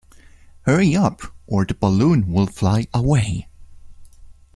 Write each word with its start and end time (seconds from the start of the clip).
Hurry 0.61 0.95
up, 0.95 1.21
or 1.45 1.63
the 1.63 1.75
balloon 1.75 2.31
will 2.31 2.47
fly 2.47 2.87
away. 2.91 3.47